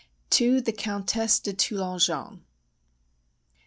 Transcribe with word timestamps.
_To 0.31 0.65
the 0.65 0.71
Countess 0.71 1.39
de 1.39 1.53
Toulonjon. 1.53 2.39